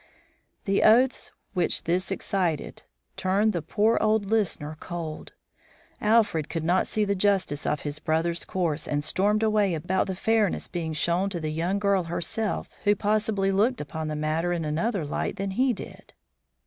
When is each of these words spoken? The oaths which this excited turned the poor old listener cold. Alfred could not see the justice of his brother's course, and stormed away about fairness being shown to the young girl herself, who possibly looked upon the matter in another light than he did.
The 0.65 0.81
oaths 0.81 1.31
which 1.53 1.83
this 1.83 2.09
excited 2.09 2.81
turned 3.17 3.53
the 3.53 3.61
poor 3.61 3.99
old 4.01 4.31
listener 4.31 4.75
cold. 4.79 5.33
Alfred 6.01 6.49
could 6.49 6.63
not 6.63 6.87
see 6.87 7.05
the 7.05 7.13
justice 7.13 7.67
of 7.67 7.81
his 7.81 7.99
brother's 7.99 8.43
course, 8.43 8.87
and 8.87 9.03
stormed 9.03 9.43
away 9.43 9.75
about 9.75 10.09
fairness 10.17 10.67
being 10.67 10.93
shown 10.93 11.29
to 11.29 11.39
the 11.39 11.51
young 11.51 11.77
girl 11.77 12.05
herself, 12.05 12.67
who 12.83 12.95
possibly 12.95 13.51
looked 13.51 13.79
upon 13.79 14.07
the 14.07 14.15
matter 14.15 14.51
in 14.51 14.65
another 14.65 15.05
light 15.05 15.35
than 15.35 15.51
he 15.51 15.71
did. 15.71 16.13